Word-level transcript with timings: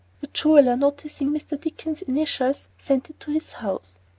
The 0.19 0.25
jeweler, 0.25 0.75
noticing 0.75 1.29
Mr. 1.29 1.61
Dickens's 1.61 2.01
initials, 2.07 2.69
sent 2.79 3.11
it 3.11 3.19
to 3.19 3.29
his 3.29 3.53
house. 3.53 3.99